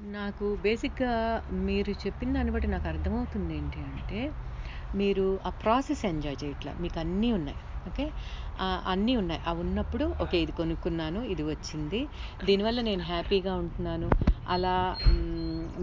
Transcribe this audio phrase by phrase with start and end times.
[0.00, 1.12] నాకు బేసిక్‌గా
[1.66, 4.18] మీరు చెప్పిన దాన్ని బట్టి నాకు అర్థమవుతుంది ఏంటి అంటే,
[4.94, 7.60] మీరు ఆ ప్రాసెస్ ఎంజాయ్ చేయట్లేదు మీకు అన్నీ ఉన్నాయి.
[7.86, 8.06] ఓకే.
[8.92, 9.40] అన్నీ ఉన్నాయి.
[9.46, 10.38] అవి ఉన్నప్పుడు ఓకే.
[10.44, 11.20] ఇది కొనుక్కున్నాను.
[11.32, 12.00] ఇది వచ్చింది.
[12.42, 14.08] దీనివల్ల నేను హ్యాపీగా ఉంటున్నాను.
[14.46, 14.74] అలా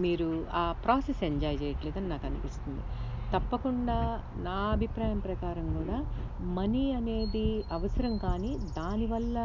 [0.04, 2.84] మీరు ఆ ప్రాసెస్ ఎంజాయ్ చేయట్లేదని నాకనిపిస్తుంది.
[3.32, 3.98] తప్పకుండా
[4.44, 5.96] నా అభిప్రాయం ప్రకారం కూడా
[6.54, 9.36] మనీ అనేది అవసరం కానీ, దానివల్ల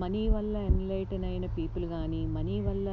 [0.00, 2.88] మనీ వల్ల ఎన్‌లైటన్ అయిన పీపుల్ కానీ మనీ వల్ల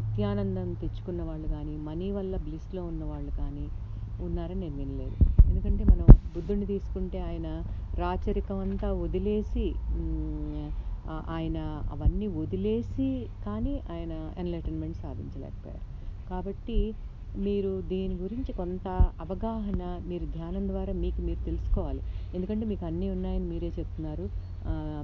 [0.00, 3.64] నిత్యానందం తెచ్చుకున్న వాళ్ళు కానీ మనీ వల్ల బ్లిస్‌లో ఉన్నవాళ్ళు కానీ
[4.18, 5.16] ఉన్నారని నేను వినలేదు.
[5.48, 7.48] ఎందుకంటే మనం బుద్ధుడిని తీసుకుంటే ఆయన
[7.94, 9.64] రాచరికం అంతా వదిలేసి
[11.30, 11.58] ఆయన
[11.90, 13.08] అవన్నీ వదిలేసి
[13.46, 15.84] కానీ ఆయన ఎన్‌లైటన్‌మెంట్ సాధించలేకపోయారు.
[16.26, 16.78] కాబట్టి
[17.36, 18.86] మీరు దీని గురించి కొంత
[19.20, 22.02] అవగాహన మీరు ధ్యానం ద్వారా మీకు మీరు తెలుసుకోవాలి.
[22.34, 24.26] ఎందుకంటే మీకు అన్నీ ఉన్నాయని మీరే చెప్తున్నారు.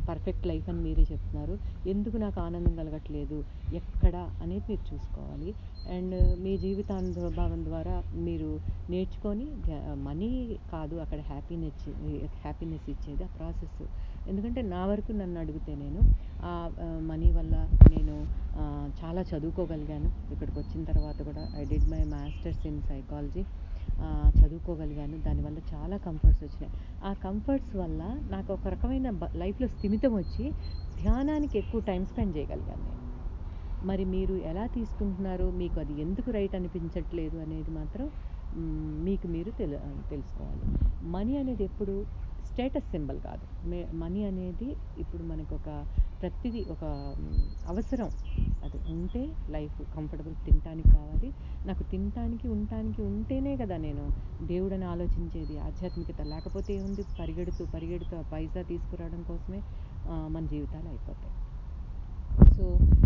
[0.08, 1.54] పర్ఫెక్ట్ లైఫ్ అని మీరే చెప్తున్నారు.
[1.88, 3.38] ఎందుకు నాకు ఆనందం కలగట్లేదు?
[3.74, 5.50] ఎక్కడ అనేది మీరు చూసుకోవాలి.
[5.88, 8.50] అండ్ మీ జీవితానుభవం ద్వారా మీరు
[8.90, 9.46] నేర్చుకొని
[10.08, 11.88] మనీ కాదు అక్కడ హ్యాపీనెస్
[12.42, 13.82] హ్యాపీనెస్ ఇచ్చేది ఆ ప్రాసెస్.
[14.28, 16.00] ఎందుకంటే నా వరకు నన్ను అడిగితే నేను
[16.42, 16.52] ఆ
[17.10, 17.54] మనీ వల్ల
[19.06, 20.08] చాలా చదువుకోగలిగాను.
[20.32, 23.42] ఇక్కడికి వచ్చిన తర్వాత కూడా I did my masters in psychology.
[24.38, 25.16] చదువుకోగలిగాను.
[25.26, 26.72] దానివల్ల చాలా కంఫర్ట్స్ వచ్చినాయి.
[27.02, 28.00] ఆ కంఫర్ట్స్ వల్ల
[28.34, 30.44] నాకు ఒక రకమైన బ లైఫ్‌లో స్థిమితం వచ్చి
[30.96, 33.02] ధ్యానానికి ఎక్కువ టైం స్పెండ్ చేయగలిగాను నేను.
[33.80, 38.06] మరి మీరు ఎలా తీసుకుంటున్నారో, మీకు అది ఎందుకు రైట్ అనిపించట్లేదు అనేది మాత్రం
[39.06, 39.78] మీకు మీరు తెలు
[40.10, 40.64] తెలుసుకోవాలి.
[41.14, 41.94] మనీ అనేది ఎప్పుడు
[42.46, 43.44] స్టేటస్ సింబల్ కాదు.
[43.70, 45.68] మే మనీ అనేది ఇప్పుడు మనకొక
[46.20, 46.84] ప్రతిదీ ఒక
[47.66, 48.10] అవసరం.
[48.88, 51.28] ఉంటే లైఫ్ కంఫర్టబుల్ తినటానికి కావాలి.
[51.64, 54.04] నాకు తినటానికి, ఉండటానికి ఉంటేనే కదా నేను
[54.46, 55.56] దేవుడని ఆలోచించేది.
[55.66, 59.60] ఆధ్యాత్మికత లేకపోతే ఏముంది పరిగెడుతూ, పరిగెడుతూ ఆ పైసా తీసుకురావడం కోసమే
[60.28, 61.34] మన జీవితాలు అయిపోతాయి.
[62.50, 62.64] సో,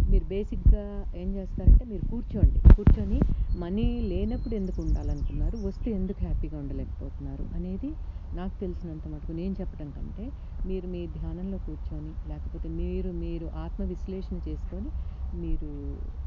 [0.09, 2.59] మీరు బేసిక్‌గా ఏం చేస్తారంటే మీరు కూర్చోండి.
[2.71, 3.19] కూర్చొని
[3.55, 5.57] మనీ లేనప్పుడు ఎందుకు ఉండాలనుకున్నారు?
[5.67, 7.45] వస్తే ఎందుకు హ్యాపీగా ఉండలేకపోతున్నారు?
[7.57, 7.91] అనేది
[8.33, 10.25] నాకు తెలిసినంత మటుకు నేను చెప్పడం కంటే,
[10.65, 14.91] మీరు మీ ధ్యానంలో కూర్చొని, లేకపోతే మీరు మీరు ఆత్మ విశ్లేషణ చేసుకొని
[15.33, 15.73] మీరు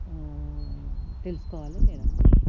[0.07, 0.87] ఆహ్,
[1.23, 2.42] తెలుసుకోవాలని నేను అనుకుంటున్నాను.